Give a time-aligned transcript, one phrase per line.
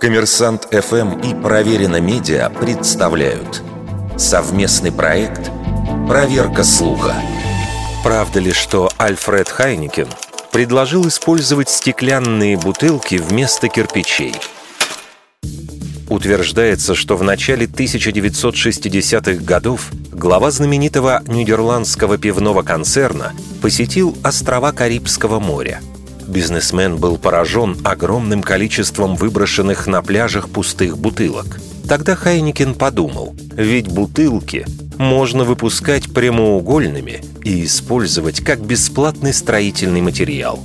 [0.00, 3.62] Коммерсант ФМ и Проверено Медиа представляют
[4.18, 5.50] совместный проект
[6.06, 7.14] «Проверка слуха».
[8.04, 10.06] Правда ли, что Альфред Хайникен
[10.52, 14.34] предложил использовать стеклянные бутылки вместо кирпичей?
[16.08, 25.80] Утверждается, что в начале 1960-х годов глава знаменитого нидерландского пивного концерна посетил острова Карибского моря–
[26.26, 31.60] Бизнесмен был поражен огромным количеством выброшенных на пляжах пустых бутылок.
[31.88, 34.66] Тогда Хайникин подумал, ведь бутылки
[34.98, 40.58] можно выпускать прямоугольными и использовать как бесплатный строительный материал.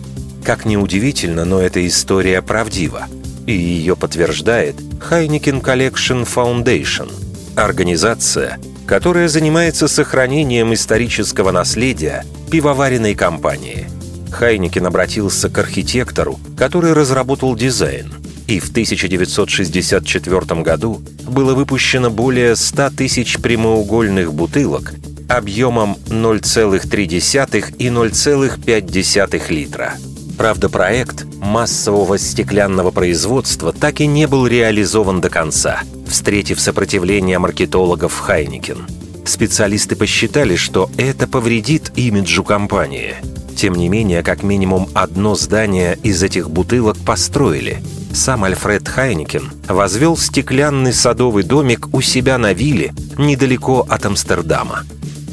[0.43, 3.05] Как ни удивительно, но эта история правдива.
[3.45, 4.75] И ее подтверждает
[5.09, 7.11] Heineken Collection Foundation–
[7.55, 13.87] организация, которая занимается сохранением исторического наследия пивоваренной компании–
[14.31, 18.13] Хайникин обратился к архитектору, который разработал дизайн.
[18.47, 24.93] И в 1964 году было выпущено более 100 тысяч прямоугольных бутылок
[25.29, 29.93] объемом 0,3 и 0,5 литра.
[30.37, 38.17] Правда, проект массового стеклянного производства так и не был реализован до конца, встретив сопротивление маркетологов
[38.19, 38.87] Хайникин.
[39.23, 43.15] Специалисты посчитали, что это повредит имиджу компании–
[43.61, 47.83] тем не менее, как минимум одно здание из этих бутылок построили.
[48.11, 54.79] Сам Альфред Хайникен возвел стеклянный садовый домик у себя на вилле недалеко от Амстердама.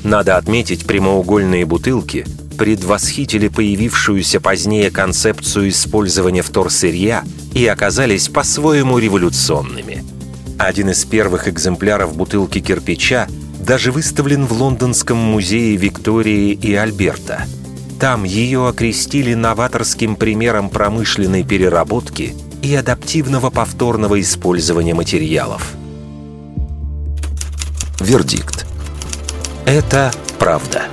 [0.04, 2.26] Надо отметить, прямоугольные бутылки
[2.58, 10.04] предвосхитили появившуюся позднее концепцию использования вторсырья и оказались по-своему революционными.
[10.58, 13.26] Один из первых экземпляров бутылки кирпича
[13.58, 17.46] даже выставлен в Лондонском музее Виктории и Альберта–
[17.98, 25.72] там ее окрестили новаторским примером промышленной переработки и адаптивного повторного использования материалов.
[28.00, 28.66] Вердикт.
[29.66, 30.84] Это правда.